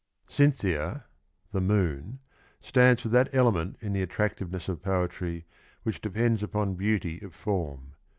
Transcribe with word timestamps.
Cynthia 0.27 1.05
(the 1.51 1.61
moon) 1.61 2.21
stands 2.59 3.01
for 3.03 3.09
that 3.09 3.29
element 3.35 3.77
in 3.81 3.93
the 3.93 4.01
attractiveness 4.01 4.67
of 4.67 4.81
poetry 4.81 5.45
which 5.83 6.01
depends 6.01 6.41
upon 6.41 6.73
beauty 6.73 7.19
of 7.21 7.35
form. 7.35 7.93